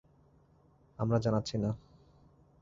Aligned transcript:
আমরা 0.99 1.17
জানাচ্ছি 1.19 1.55
না। 1.57 1.69